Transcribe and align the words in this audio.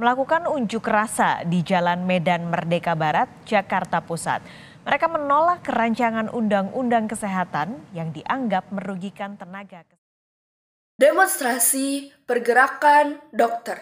melakukan 0.00 0.48
unjuk 0.48 0.88
rasa 0.88 1.44
di 1.44 1.60
Jalan 1.60 2.08
Medan 2.08 2.48
Merdeka 2.48 2.96
Barat, 2.96 3.28
Jakarta 3.44 4.00
Pusat. 4.00 4.40
Mereka 4.88 5.12
menolak 5.12 5.60
kerancangan 5.60 6.32
undang-undang 6.32 7.04
kesehatan 7.04 7.84
yang 7.92 8.08
dianggap 8.08 8.72
merugikan 8.72 9.36
tenaga 9.36 9.84
kesehatan. 9.84 10.00
Demonstrasi 10.96 12.16
pergerakan 12.24 13.20
dokter. 13.28 13.76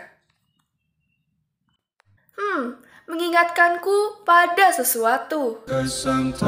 Hmm, 2.35 2.83
mengingatkanku 3.07 4.27
pada 4.27 4.75
sesuatu. 4.75 5.63
Merdeka! 5.71 6.43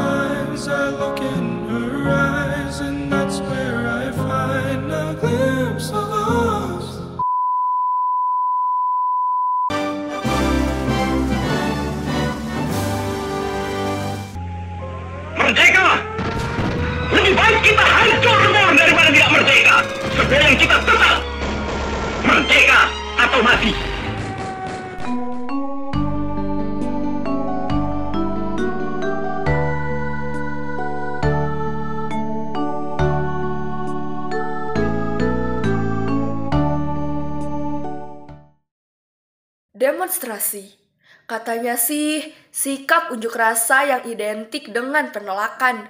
Demonstrasi. 39.80 40.76
Katanya 41.24 41.80
sih, 41.80 42.20
sikap 42.52 43.08
unjuk 43.08 43.32
rasa 43.32 43.88
yang 43.88 44.02
identik 44.04 44.68
dengan 44.68 45.08
penolakan, 45.08 45.88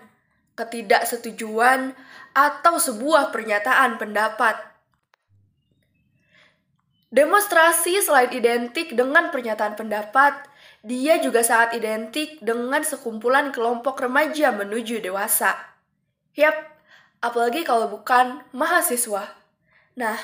ketidaksetujuan, 0.55 1.99
atau 2.31 2.79
sebuah 2.79 3.35
pernyataan 3.35 3.99
pendapat. 3.99 4.55
Demonstrasi 7.11 7.99
selain 7.99 8.31
identik 8.31 8.95
dengan 8.95 9.35
pernyataan 9.35 9.75
pendapat, 9.75 10.39
dia 10.87 11.19
juga 11.19 11.43
sangat 11.43 11.83
identik 11.83 12.39
dengan 12.39 12.87
sekumpulan 12.87 13.51
kelompok 13.51 13.99
remaja 14.07 14.55
menuju 14.55 15.03
dewasa. 15.03 15.59
Yap, 16.39 16.55
apalagi 17.19 17.67
kalau 17.67 17.91
bukan 17.91 18.47
mahasiswa. 18.55 19.35
Nah, 19.99 20.15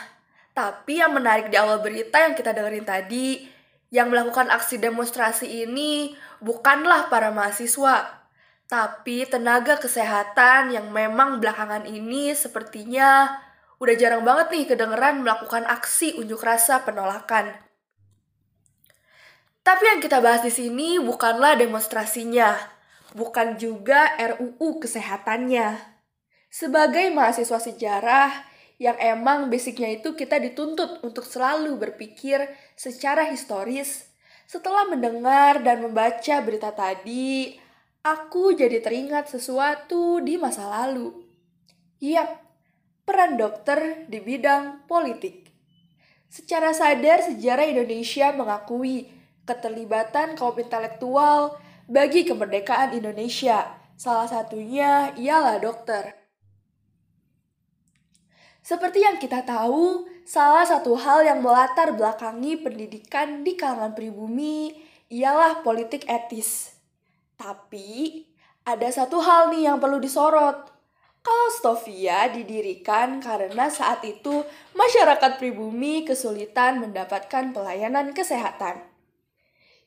tapi 0.55 1.03
yang 1.03 1.19
menarik 1.19 1.51
di 1.51 1.59
awal 1.59 1.83
berita 1.83 2.23
yang 2.23 2.39
kita 2.39 2.55
dengerin 2.55 2.87
tadi, 2.87 3.56
yang 3.95 4.11
melakukan 4.11 4.51
aksi 4.51 4.83
demonstrasi 4.83 5.67
ini 5.67 6.19
bukanlah 6.43 7.07
para 7.07 7.31
mahasiswa, 7.31 8.27
tapi 8.67 9.23
tenaga 9.31 9.79
kesehatan 9.79 10.75
yang 10.75 10.91
memang 10.91 11.39
belakangan 11.39 11.87
ini 11.87 12.35
sepertinya 12.35 13.39
udah 13.79 13.95
jarang 13.95 14.27
banget 14.27 14.51
nih 14.51 14.65
kedengeran 14.75 15.23
melakukan 15.23 15.63
aksi 15.69 16.19
unjuk 16.19 16.43
rasa 16.43 16.83
penolakan. 16.83 17.55
Tapi 19.63 19.83
yang 19.83 20.01
kita 20.03 20.23
bahas 20.23 20.47
di 20.47 20.51
sini 20.55 20.99
bukanlah 21.03 21.59
demonstrasinya, 21.59 22.55
bukan 23.19 23.59
juga 23.59 24.15
RUU 24.15 24.79
kesehatannya. 24.79 25.75
Sebagai 26.47 27.11
mahasiswa 27.11 27.59
sejarah 27.59 28.31
yang 28.77 28.97
emang 29.01 29.49
basicnya 29.49 29.89
itu 29.89 30.13
kita 30.13 30.37
dituntut 30.37 31.01
untuk 31.01 31.25
selalu 31.25 31.81
berpikir 31.81 32.45
secara 32.77 33.33
historis, 33.33 34.13
setelah 34.47 34.87
mendengar 34.87 35.65
dan 35.65 35.83
membaca 35.83 36.37
berita 36.45 36.71
tadi, 36.71 37.57
aku 38.05 38.55
jadi 38.55 38.79
teringat 38.79 39.33
sesuatu 39.33 40.21
di 40.21 40.37
masa 40.39 40.69
lalu. 40.69 41.25
Yap, 41.99 42.47
peran 43.03 43.41
dokter 43.41 44.05
di 44.07 44.21
bidang 44.21 44.85
politik. 44.85 45.49
Secara 46.29 46.77
sadar 46.77 47.25
sejarah 47.25 47.65
Indonesia 47.65 48.29
mengakui 48.37 49.09
keterlibatan 49.49 50.37
kaum 50.37 50.59
intelektual 50.59 51.57
bagi 51.89 52.29
kemerdekaan 52.29 52.93
Indonesia. 52.93 53.79
Salah 53.97 54.29
satunya 54.29 55.17
ialah 55.17 55.57
dokter. 55.63 56.26
Seperti 58.67 58.99
yang 58.99 59.23
kita 59.23 59.47
tahu, 59.47 60.11
salah 60.27 60.67
satu 60.67 60.99
hal 60.99 61.23
yang 61.23 61.39
melatar 61.39 61.95
belakangi 61.95 62.59
pendidikan 62.59 63.47
di 63.47 63.55
kalangan 63.55 63.95
pribumi 63.95 64.75
ialah 65.07 65.63
politik 65.63 66.03
etis. 66.11 66.75
Tapi, 67.39 68.27
ada 68.67 68.91
satu 68.91 69.23
hal 69.23 69.55
nih 69.55 69.71
yang 69.71 69.79
perlu 69.79 70.03
disorot, 70.03 70.67
kalau 71.23 71.47
Stovia 71.55 72.27
didirikan 72.27 73.23
karena 73.23 73.71
saat 73.71 74.03
itu 74.03 74.43
masyarakat 74.75 75.39
pribumi 75.39 76.03
kesulitan 76.03 76.83
mendapatkan 76.83 77.55
pelayanan 77.55 78.11
kesehatan. 78.19 78.83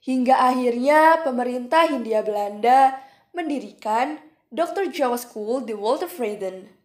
Hingga 0.08 0.56
akhirnya 0.56 1.20
pemerintah 1.28 1.84
Hindia 1.84 2.24
Belanda 2.24 2.96
mendirikan 3.36 4.24
Dr. 4.56 4.88
Jawa 4.88 5.20
School 5.20 5.68
di 5.68 5.76
Walter 5.76 6.08
Freden. 6.08 6.79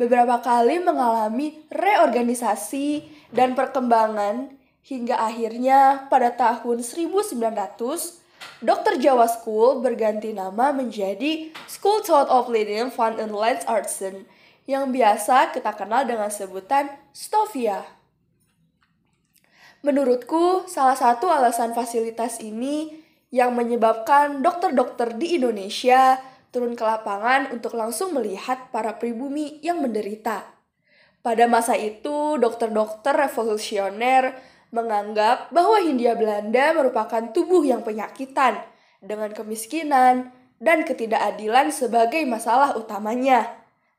Beberapa 0.00 0.40
kali 0.40 0.80
mengalami 0.80 1.60
reorganisasi 1.68 3.04
dan 3.36 3.52
perkembangan 3.52 4.48
hingga 4.80 5.20
akhirnya 5.20 6.08
pada 6.08 6.32
tahun 6.32 6.80
1900 6.80 7.36
Dr. 8.64 8.96
Jawa 8.96 9.28
School 9.28 9.84
berganti 9.84 10.32
nama 10.32 10.72
menjadi 10.72 11.52
School 11.68 12.00
Thought 12.00 12.32
of 12.32 12.48
Leading 12.48 12.88
Fun 12.88 13.20
and 13.20 13.36
Lens 13.36 13.68
Artsen 13.68 14.24
yang 14.64 14.88
biasa 14.88 15.52
kita 15.52 15.76
kenal 15.76 16.08
dengan 16.08 16.32
sebutan 16.32 16.88
Stovia. 17.12 17.84
Menurutku, 19.84 20.64
salah 20.64 20.96
satu 20.96 21.28
alasan 21.28 21.76
fasilitas 21.76 22.40
ini 22.40 23.04
yang 23.28 23.52
menyebabkan 23.52 24.40
dokter-dokter 24.40 25.12
di 25.20 25.36
Indonesia 25.36 26.16
turun 26.50 26.74
ke 26.74 26.82
lapangan 26.82 27.50
untuk 27.54 27.78
langsung 27.78 28.14
melihat 28.14 28.70
para 28.74 28.98
pribumi 28.98 29.62
yang 29.62 29.82
menderita. 29.82 30.46
Pada 31.22 31.46
masa 31.46 31.78
itu, 31.78 32.38
dokter-dokter 32.40 33.14
revolusioner 33.14 34.34
menganggap 34.74 35.50
bahwa 35.50 35.82
Hindia 35.82 36.14
Belanda 36.14 36.74
merupakan 36.74 37.30
tubuh 37.34 37.66
yang 37.66 37.82
penyakitan 37.82 38.62
dengan 39.02 39.30
kemiskinan 39.34 40.30
dan 40.62 40.86
ketidakadilan 40.86 41.74
sebagai 41.74 42.22
masalah 42.24 42.74
utamanya. 42.78 43.46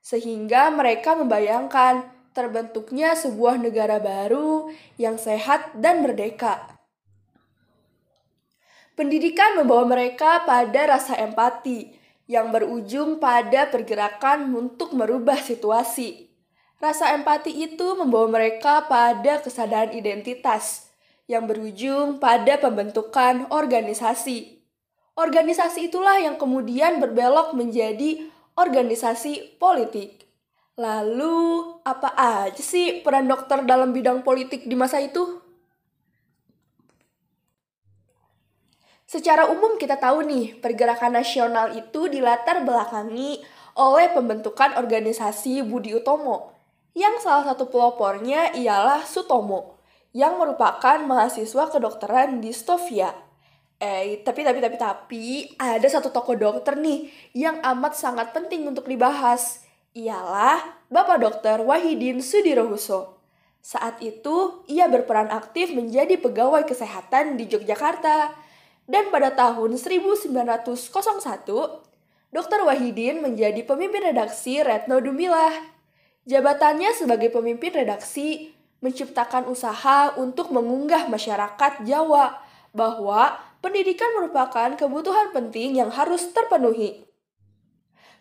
Sehingga 0.01 0.73
mereka 0.73 1.13
membayangkan 1.13 2.09
terbentuknya 2.33 3.13
sebuah 3.13 3.59
negara 3.61 4.01
baru 4.01 4.71
yang 4.97 5.19
sehat 5.21 5.77
dan 5.77 6.01
merdeka. 6.01 6.79
Pendidikan 8.97 9.61
membawa 9.61 9.85
mereka 9.85 10.41
pada 10.43 10.97
rasa 10.97 11.15
empati 11.21 12.00
yang 12.31 12.55
berujung 12.55 13.19
pada 13.19 13.67
pergerakan 13.67 14.47
untuk 14.55 14.95
merubah 14.95 15.35
situasi 15.35 16.31
Rasa 16.81 17.13
empati 17.13 17.53
itu 17.61 17.93
membawa 17.93 18.25
mereka 18.25 18.89
pada 18.89 19.37
kesadaran 19.37 19.93
identitas 19.93 20.89
yang 21.29 21.45
berujung 21.45 22.17
pada 22.17 22.57
pembentukan 22.57 23.45
organisasi. 23.53 24.65
Organisasi 25.13 25.93
itulah 25.93 26.17
yang 26.17 26.41
kemudian 26.41 26.97
berbelok 26.97 27.53
menjadi 27.53 28.25
organisasi 28.57 29.61
politik. 29.61 30.25
Lalu, 30.73 31.69
apa 31.85 32.17
aja 32.17 32.63
sih 32.65 33.05
peran 33.05 33.29
dokter 33.29 33.61
dalam 33.61 33.93
bidang 33.93 34.25
politik 34.25 34.65
di 34.65 34.73
masa 34.73 35.05
itu? 35.05 35.37
Secara 39.11 39.51
umum 39.51 39.75
kita 39.75 39.99
tahu 39.99 40.23
nih, 40.23 40.55
pergerakan 40.63 41.19
nasional 41.19 41.75
itu 41.75 42.07
dilatar 42.07 42.63
belakangi 42.63 43.43
oleh 43.75 44.07
pembentukan 44.15 44.79
organisasi 44.79 45.67
Budi 45.67 45.91
Utomo 45.91 46.55
yang 46.95 47.19
salah 47.19 47.43
satu 47.51 47.67
pelopornya 47.67 48.55
ialah 48.55 49.03
Sutomo, 49.03 49.75
yang 50.15 50.39
merupakan 50.39 50.95
mahasiswa 51.03 51.67
kedokteran 51.67 52.39
di 52.39 52.55
Stovia. 52.55 53.11
Eh, 53.83 54.23
tapi, 54.23 54.47
tapi, 54.47 54.63
tapi, 54.63 54.77
tapi, 54.79 55.25
ada 55.59 55.87
satu 55.91 56.07
tokoh 56.07 56.39
dokter 56.39 56.79
nih 56.79 57.11
yang 57.35 57.59
amat 57.67 57.99
sangat 57.99 58.31
penting 58.31 58.63
untuk 58.63 58.87
dibahas. 58.87 59.59
Ialah 59.91 60.87
Bapak 60.87 61.19
Dokter 61.19 61.59
Wahidin 61.59 62.23
Sudirohuso. 62.23 63.19
Saat 63.59 63.99
itu, 63.99 64.63
ia 64.71 64.87
berperan 64.87 65.27
aktif 65.27 65.75
menjadi 65.75 66.15
pegawai 66.15 66.63
kesehatan 66.63 67.35
di 67.35 67.51
Yogyakarta. 67.51 68.50
Dan 68.91 69.07
pada 69.07 69.31
tahun 69.31 69.79
1901, 69.79 70.35
Dr. 72.35 72.59
Wahidin 72.67 73.23
menjadi 73.23 73.63
pemimpin 73.63 74.03
redaksi 74.03 74.59
Retno 74.59 74.99
Dumilah 74.99 75.71
Jabatannya 76.21 76.93
sebagai 76.93 77.33
pemimpin 77.33 77.73
redaksi 77.73 78.53
menciptakan 78.85 79.49
usaha 79.49 80.13
untuk 80.21 80.53
mengunggah 80.53 81.09
masyarakat 81.09 81.81
Jawa 81.81 82.37
bahwa 82.77 83.41
pendidikan 83.57 84.09
merupakan 84.13 84.69
kebutuhan 84.77 85.33
penting 85.33 85.81
yang 85.81 85.89
harus 85.89 86.29
terpenuhi. 86.29 87.01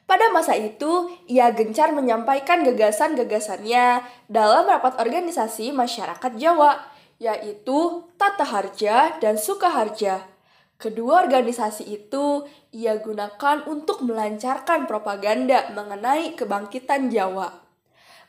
Pada 0.09 0.33
masa 0.33 0.57
itu, 0.57 1.13
ia 1.29 1.53
gencar 1.53 1.93
menyampaikan 1.93 2.65
gagasan-gagasannya 2.67 4.03
dalam 4.27 4.65
rapat 4.67 4.97
organisasi 4.99 5.71
masyarakat 5.71 6.33
Jawa, 6.41 6.83
yaitu 7.21 8.09
Tata 8.17 8.49
Harja 8.49 9.21
dan 9.21 9.37
Sukaharja. 9.37 10.25
Kedua 10.81 11.21
organisasi 11.29 11.93
itu 11.93 12.49
ia 12.73 12.97
gunakan 12.97 13.69
untuk 13.69 14.01
melancarkan 14.01 14.89
propaganda 14.89 15.69
mengenai 15.77 16.33
kebangkitan 16.33 17.13
Jawa. 17.13 17.53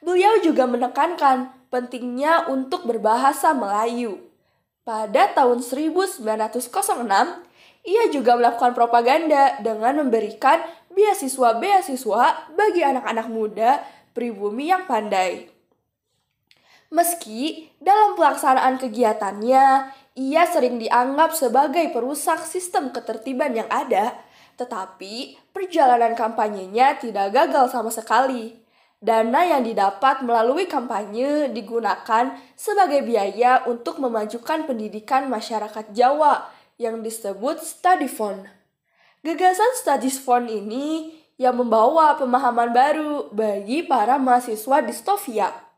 Beliau 0.03 0.36
juga 0.44 0.68
menekankan 0.68 1.48
pentingnya 1.71 2.51
untuk 2.51 2.83
berbahasa 2.83 3.56
Melayu. 3.56 4.19
Pada 4.83 5.31
tahun 5.31 5.63
1906, 5.63 6.27
ia 7.88 8.03
juga 8.12 8.36
melakukan 8.36 8.75
propaganda 8.75 9.56
dengan 9.63 10.04
memberikan 10.04 10.59
beasiswa-beasiswa 10.92 12.51
bagi 12.51 12.83
anak-anak 12.83 13.27
muda 13.31 13.80
pribumi 14.12 14.75
yang 14.75 14.83
pandai. 14.92 15.50
Meski 16.92 17.72
dalam 17.80 18.20
pelaksanaan 18.20 18.76
kegiatannya, 18.76 19.66
ia 20.20 20.44
sering 20.44 20.76
dianggap 20.76 21.32
sebagai 21.32 21.88
perusak 21.96 22.44
sistem 22.44 22.92
ketertiban 22.92 23.56
yang 23.56 23.72
ada, 23.72 24.12
tetapi 24.60 25.40
perjalanan 25.56 26.20
kampanyenya 26.20 27.00
tidak 27.00 27.32
gagal 27.32 27.72
sama 27.72 27.88
sekali. 27.96 28.60
Dana 29.00 29.48
yang 29.48 29.64
didapat 29.64 30.20
melalui 30.22 30.68
kampanye 30.68 31.48
digunakan 31.56 32.36
sebagai 32.60 33.08
biaya 33.08 33.64
untuk 33.72 34.04
memajukan 34.04 34.68
pendidikan 34.68 35.32
masyarakat 35.32 35.96
Jawa 35.96 36.52
yang 36.76 37.00
disebut 37.00 37.64
study 37.64 38.12
fund. 38.12 38.52
Gagasan 39.24 39.80
studies 39.80 40.20
fund 40.20 40.52
ini 40.52 41.16
yang 41.40 41.56
membawa 41.56 42.20
pemahaman 42.20 42.76
baru 42.76 43.32
bagi 43.32 43.88
para 43.88 44.20
mahasiswa 44.20 44.84
distofia. 44.84 45.70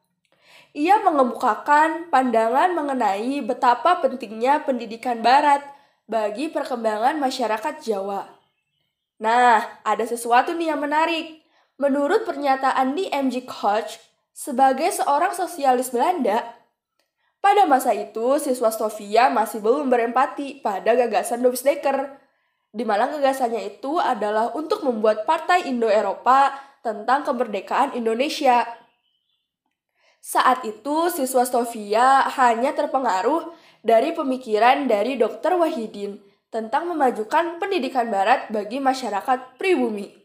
Ia 0.73 1.05
mengemukakan 1.05 2.09
pandangan 2.09 2.73
mengenai 2.73 3.45
betapa 3.45 4.01
pentingnya 4.01 4.65
pendidikan 4.65 5.21
barat 5.21 5.61
bagi 6.09 6.49
perkembangan 6.49 7.21
masyarakat 7.21 7.77
Jawa. 7.85 8.25
Nah, 9.21 9.61
ada 9.85 10.05
sesuatu 10.09 10.57
nih 10.57 10.73
yang 10.73 10.81
menarik. 10.81 11.45
Menurut 11.77 12.25
pernyataan 12.25 12.97
di 12.97 13.05
MG 13.13 13.45
Koch, 13.45 14.01
sebagai 14.33 14.89
seorang 14.89 15.37
sosialis 15.37 15.93
Belanda, 15.93 16.41
pada 17.37 17.69
masa 17.69 17.93
itu, 17.93 18.39
siswa 18.41 18.73
Sofia 18.73 19.29
masih 19.29 19.61
belum 19.61 19.93
berempati 19.93 20.63
pada 20.63 20.97
gagasan 20.97 21.43
Dovis 21.45 21.61
Dekker, 21.61 22.17
di 22.73 22.81
mana 22.81 23.05
gagasannya 23.11 23.77
itu 23.77 24.01
adalah 24.01 24.55
untuk 24.57 24.81
membuat 24.81 25.29
Partai 25.29 25.69
Indo-Eropa 25.69 26.55
tentang 26.81 27.21
kemerdekaan 27.27 27.93
Indonesia. 27.93 28.82
Saat 30.23 30.63
itu, 30.63 31.11
siswa 31.11 31.43
Sofia 31.43 32.23
hanya 32.39 32.71
terpengaruh 32.71 33.51
dari 33.83 34.15
pemikiran 34.15 34.87
dari 34.87 35.19
Dr. 35.19 35.59
Wahidin 35.59 36.15
tentang 36.47 36.87
memajukan 36.87 37.59
pendidikan 37.59 38.07
barat 38.07 38.47
bagi 38.47 38.79
masyarakat 38.79 39.59
pribumi. 39.59 40.15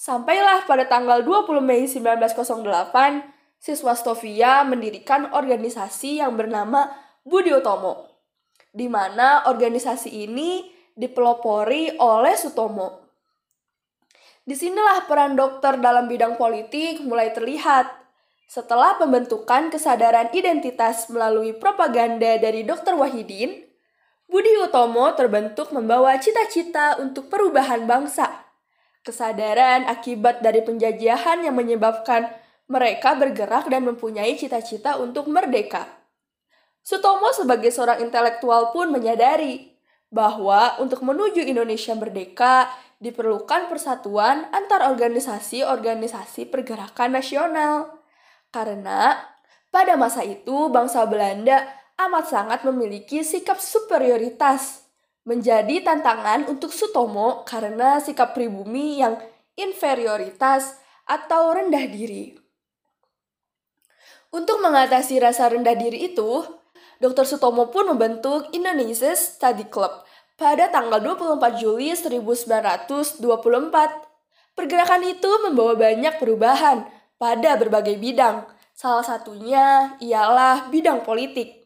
Sampailah 0.00 0.64
pada 0.64 0.88
tanggal 0.88 1.20
20 1.20 1.60
Mei 1.60 1.84
1908, 1.84 3.60
siswa 3.60 3.92
Stovia 3.92 4.64
mendirikan 4.64 5.28
organisasi 5.28 6.24
yang 6.24 6.32
bernama 6.32 6.88
Budi 7.20 7.52
Utomo, 7.52 8.24
di 8.72 8.88
mana 8.88 9.44
organisasi 9.44 10.24
ini 10.24 10.72
dipelopori 10.96 12.00
oleh 12.00 12.32
Sutomo. 12.32 13.12
Di 14.40 14.56
sinilah 14.56 15.04
peran 15.04 15.36
dokter 15.36 15.76
dalam 15.84 16.08
bidang 16.08 16.40
politik 16.40 17.04
mulai 17.04 17.36
terlihat. 17.36 18.05
Setelah 18.46 18.94
pembentukan 18.94 19.74
kesadaran 19.74 20.30
identitas 20.30 21.10
melalui 21.10 21.50
propaganda 21.50 22.38
dari 22.38 22.62
Dr. 22.62 22.94
Wahidin, 22.94 23.66
Budi 24.30 24.54
Utomo 24.62 25.10
terbentuk 25.18 25.74
membawa 25.74 26.14
cita-cita 26.22 26.98
untuk 27.02 27.26
perubahan 27.26 27.90
bangsa. 27.90 28.46
Kesadaran 29.02 29.86
akibat 29.86 30.42
dari 30.46 30.62
penjajahan 30.62 31.42
yang 31.42 31.58
menyebabkan 31.58 32.30
mereka 32.66 33.14
bergerak 33.18 33.70
dan 33.70 33.86
mempunyai 33.86 34.34
cita-cita 34.34 34.98
untuk 34.98 35.30
merdeka. 35.30 35.86
Sutomo 36.86 37.34
sebagai 37.34 37.74
seorang 37.74 38.02
intelektual 38.02 38.70
pun 38.70 38.94
menyadari 38.94 39.74
bahwa 40.10 40.78
untuk 40.78 41.02
menuju 41.02 41.42
Indonesia 41.42 41.98
merdeka 41.98 42.70
diperlukan 43.02 43.66
persatuan 43.66 44.46
antar 44.54 44.86
organisasi-organisasi 44.86 46.46
pergerakan 46.46 47.18
nasional. 47.18 47.95
Karena 48.50 49.16
pada 49.70 49.94
masa 49.98 50.24
itu 50.24 50.72
bangsa 50.72 51.04
Belanda 51.04 51.66
amat 51.96 52.24
sangat 52.28 52.60
memiliki 52.64 53.20
sikap 53.24 53.60
superioritas. 53.60 54.86
Menjadi 55.26 55.82
tantangan 55.82 56.46
untuk 56.46 56.70
Sutomo 56.70 57.42
karena 57.42 57.98
sikap 57.98 58.30
pribumi 58.30 59.02
yang 59.02 59.18
inferioritas 59.58 60.78
atau 61.02 61.50
rendah 61.50 61.82
diri. 61.90 62.38
Untuk 64.30 64.62
mengatasi 64.62 65.18
rasa 65.18 65.50
rendah 65.50 65.74
diri 65.74 66.14
itu, 66.14 66.46
Dr. 67.02 67.26
Sutomo 67.26 67.74
pun 67.74 67.90
membentuk 67.90 68.54
Indonesia 68.54 69.12
Study 69.18 69.66
Club 69.66 70.06
pada 70.38 70.68
tanggal 70.70 71.00
24 71.02 71.58
Juli 71.58 71.90
1924. 71.92 73.20
Pergerakan 74.56 75.02
itu 75.04 75.30
membawa 75.44 75.76
banyak 75.76 76.16
perubahan 76.16 76.88
pada 77.16 77.56
berbagai 77.56 77.96
bidang. 77.96 78.44
Salah 78.76 79.04
satunya 79.04 79.96
ialah 80.04 80.68
bidang 80.68 81.04
politik. 81.04 81.64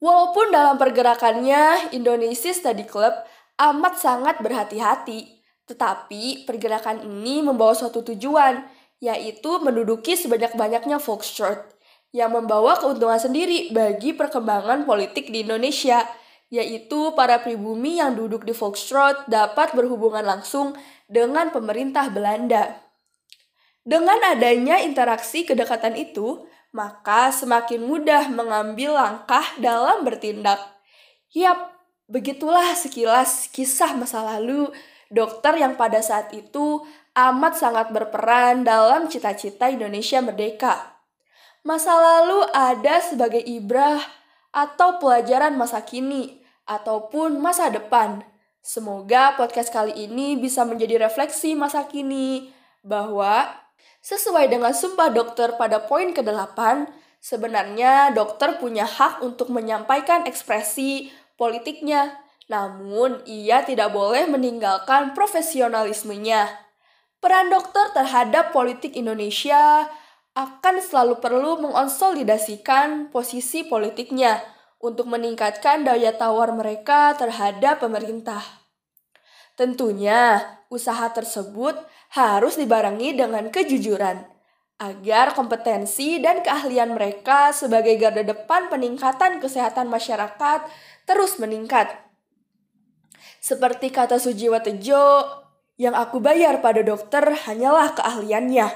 Walaupun 0.00 0.48
dalam 0.50 0.80
pergerakannya 0.80 1.92
Indonesia 1.92 2.50
Study 2.50 2.88
Club 2.88 3.12
amat 3.60 4.00
sangat 4.00 4.40
berhati-hati, 4.40 5.38
tetapi 5.68 6.48
pergerakan 6.48 7.04
ini 7.04 7.44
membawa 7.44 7.76
suatu 7.76 8.00
tujuan, 8.02 8.64
yaitu 8.98 9.60
menduduki 9.60 10.16
sebanyak-banyaknya 10.16 10.98
Foxtrot 10.98 11.78
yang 12.10 12.34
membawa 12.34 12.74
keuntungan 12.80 13.20
sendiri 13.22 13.70
bagi 13.70 14.16
perkembangan 14.16 14.82
politik 14.82 15.30
di 15.30 15.46
Indonesia, 15.46 16.02
yaitu 16.50 17.14
para 17.14 17.38
pribumi 17.38 18.02
yang 18.02 18.18
duduk 18.18 18.42
di 18.42 18.50
Foxtrot 18.50 19.30
dapat 19.30 19.76
berhubungan 19.78 20.26
langsung 20.26 20.74
dengan 21.06 21.54
pemerintah 21.54 22.10
Belanda. 22.10 22.89
Dengan 23.80 24.20
adanya 24.28 24.76
interaksi 24.84 25.48
kedekatan 25.48 25.96
itu, 25.96 26.44
maka 26.70 27.32
semakin 27.32 27.82
mudah 27.82 28.28
mengambil 28.28 28.94
langkah 28.94 29.42
dalam 29.56 30.04
bertindak. 30.04 30.60
Yap, 31.32 31.72
begitulah 32.06 32.76
sekilas 32.76 33.48
kisah 33.48 33.96
masa 33.96 34.20
lalu 34.20 34.68
dokter 35.10 35.58
yang 35.58 35.74
pada 35.74 35.98
saat 36.04 36.30
itu 36.36 36.84
amat 37.16 37.58
sangat 37.58 37.90
berperan 37.90 38.62
dalam 38.62 39.10
cita-cita 39.10 39.72
Indonesia 39.72 40.22
merdeka. 40.22 41.00
Masa 41.66 41.92
lalu 41.92 42.46
ada 42.52 43.04
sebagai 43.04 43.42
ibrah 43.42 44.00
atau 44.54 44.96
pelajaran 44.96 45.58
masa 45.58 45.82
kini 45.84 46.40
ataupun 46.64 47.36
masa 47.42 47.68
depan. 47.68 48.22
Semoga 48.60 49.34
podcast 49.40 49.72
kali 49.72 49.92
ini 49.96 50.36
bisa 50.36 50.64
menjadi 50.68 51.00
refleksi 51.08 51.56
masa 51.56 51.84
kini 51.88 52.52
bahwa 52.80 53.48
sesuai 54.00 54.48
dengan 54.48 54.72
sumpah 54.72 55.12
dokter 55.12 55.54
pada 55.60 55.84
poin 55.84 56.12
ke-8, 56.16 56.88
sebenarnya 57.20 58.16
dokter 58.16 58.56
punya 58.56 58.88
hak 58.88 59.20
untuk 59.20 59.52
menyampaikan 59.52 60.24
ekspresi 60.24 61.12
politiknya, 61.36 62.16
namun 62.48 63.20
ia 63.28 63.62
tidak 63.62 63.92
boleh 63.92 64.26
meninggalkan 64.26 65.12
profesionalismenya. 65.12 66.48
Peran 67.20 67.52
dokter 67.52 67.92
terhadap 67.92 68.50
politik 68.56 68.96
Indonesia 68.96 69.84
akan 70.32 70.80
selalu 70.80 71.20
perlu 71.20 71.60
mengonsolidasikan 71.60 73.12
posisi 73.12 73.68
politiknya 73.68 74.40
untuk 74.80 75.12
meningkatkan 75.12 75.84
daya 75.84 76.16
tawar 76.16 76.56
mereka 76.56 77.12
terhadap 77.20 77.84
pemerintah. 77.84 78.59
Tentunya, 79.60 80.40
usaha 80.72 81.12
tersebut 81.12 81.76
harus 82.16 82.56
dibarengi 82.56 83.12
dengan 83.12 83.52
kejujuran 83.52 84.24
agar 84.80 85.36
kompetensi 85.36 86.16
dan 86.16 86.40
keahlian 86.40 86.96
mereka 86.96 87.52
sebagai 87.52 88.00
garda 88.00 88.24
depan 88.24 88.72
peningkatan 88.72 89.36
kesehatan 89.36 89.92
masyarakat 89.92 90.64
terus 91.04 91.36
meningkat. 91.36 91.92
Seperti 93.44 93.92
kata 93.92 94.16
Sujiwa 94.16 94.64
Tejo, 94.64 95.28
yang 95.76 95.92
aku 95.92 96.24
bayar 96.24 96.64
pada 96.64 96.80
dokter 96.80 97.20
hanyalah 97.44 97.92
keahliannya. 98.00 98.68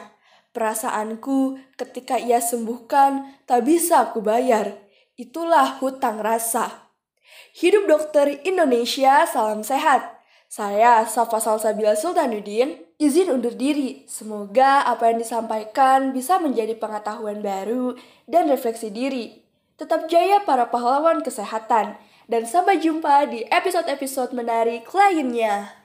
Perasaanku 0.52 1.64
ketika 1.80 2.20
ia 2.20 2.44
sembuhkan 2.44 3.40
tak 3.48 3.64
bisa 3.64 4.12
aku 4.12 4.20
bayar. 4.20 4.84
Itulah 5.16 5.80
hutang 5.80 6.20
rasa. 6.20 6.92
Hidup 7.56 7.88
dokter 7.88 8.44
Indonesia, 8.44 9.24
salam 9.24 9.64
sehat. 9.64 10.13
Saya 10.54 11.02
Safa 11.02 11.42
Salsabila 11.42 11.98
Sultanuddin, 11.98 12.78
izin 13.02 13.26
undur 13.26 13.58
diri. 13.58 14.06
Semoga 14.06 14.86
apa 14.86 15.10
yang 15.10 15.18
disampaikan 15.18 16.14
bisa 16.14 16.38
menjadi 16.38 16.78
pengetahuan 16.78 17.42
baru 17.42 17.98
dan 18.30 18.46
refleksi 18.46 18.86
diri. 18.86 19.42
Tetap 19.74 20.06
jaya 20.06 20.46
para 20.46 20.70
pahlawan 20.70 21.26
kesehatan. 21.26 21.98
Dan 22.30 22.46
sampai 22.46 22.78
jumpa 22.78 23.34
di 23.34 23.42
episode-episode 23.50 24.30
menarik 24.30 24.86
lainnya. 24.94 25.83